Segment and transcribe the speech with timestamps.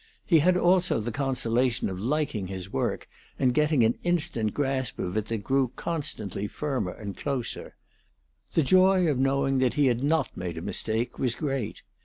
[0.25, 3.07] He had also the consolation of liking his work,
[3.37, 7.75] and of getting an instant grasp of it that grew constantly firmer and closer.
[8.53, 11.83] The joy of knowing that he had not made a mistake was great.